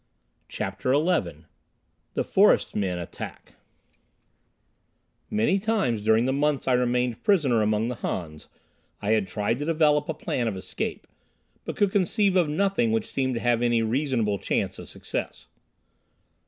CHAPTER 0.47 0.95
XI 0.95 1.45
The 2.15 2.23
Forest 2.23 2.75
Men 2.75 2.97
Attack 2.97 3.53
Many 5.29 5.59
times 5.59 6.01
during 6.01 6.25
the 6.25 6.33
months 6.33 6.67
I 6.67 6.73
remained 6.73 7.23
prisoner 7.23 7.61
among 7.61 7.87
the 7.89 7.93
Hans 7.93 8.49
I 8.99 9.11
had 9.11 9.27
tried 9.27 9.59
to 9.59 9.65
develop 9.65 10.09
a 10.09 10.15
plan 10.15 10.47
of 10.47 10.57
escape, 10.57 11.05
but 11.65 11.75
could 11.75 11.91
conceive 11.91 12.35
of 12.35 12.49
nothing 12.49 12.91
which 12.91 13.11
seemed 13.11 13.35
to 13.35 13.39
have 13.41 13.61
any 13.61 13.83
reasonable 13.83 14.39
chance 14.39 14.79
of 14.79 14.89
success. 14.89 15.49